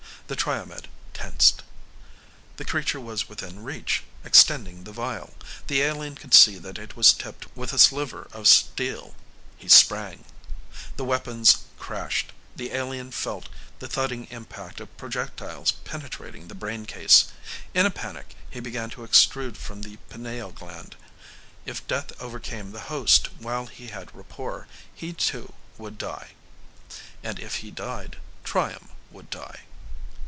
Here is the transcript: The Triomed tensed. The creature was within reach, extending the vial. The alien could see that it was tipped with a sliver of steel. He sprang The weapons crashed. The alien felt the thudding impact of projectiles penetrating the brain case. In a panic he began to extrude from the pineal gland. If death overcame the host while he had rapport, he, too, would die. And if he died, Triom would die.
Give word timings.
The 0.27 0.37
Triomed 0.37 0.87
tensed. 1.13 1.61
The 2.55 2.63
creature 2.63 3.01
was 3.01 3.27
within 3.27 3.63
reach, 3.63 4.03
extending 4.23 4.85
the 4.85 4.93
vial. 4.93 5.33
The 5.67 5.81
alien 5.81 6.15
could 6.15 6.33
see 6.33 6.57
that 6.57 6.79
it 6.79 6.95
was 6.95 7.11
tipped 7.11 7.53
with 7.53 7.73
a 7.73 7.77
sliver 7.77 8.29
of 8.31 8.47
steel. 8.47 9.13
He 9.57 9.67
sprang 9.67 10.23
The 10.95 11.03
weapons 11.03 11.57
crashed. 11.77 12.31
The 12.55 12.71
alien 12.71 13.11
felt 13.11 13.49
the 13.79 13.89
thudding 13.89 14.25
impact 14.31 14.79
of 14.79 14.95
projectiles 14.95 15.73
penetrating 15.73 16.47
the 16.47 16.55
brain 16.55 16.85
case. 16.85 17.25
In 17.73 17.85
a 17.85 17.91
panic 17.91 18.37
he 18.49 18.61
began 18.61 18.89
to 18.91 19.01
extrude 19.03 19.57
from 19.57 19.81
the 19.81 19.97
pineal 20.09 20.51
gland. 20.53 20.95
If 21.65 21.85
death 21.87 22.13
overcame 22.21 22.71
the 22.71 22.79
host 22.87 23.27
while 23.39 23.65
he 23.65 23.87
had 23.87 24.15
rapport, 24.15 24.69
he, 24.95 25.11
too, 25.11 25.51
would 25.77 25.97
die. 25.97 26.29
And 27.21 27.37
if 27.37 27.55
he 27.57 27.69
died, 27.69 28.15
Triom 28.45 28.87
would 29.11 29.29
die. 29.29 29.63